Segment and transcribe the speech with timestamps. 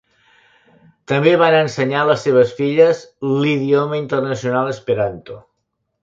[1.11, 3.01] També van ensenyar a les seves filles
[3.41, 5.37] l'idioma internacional esperanto.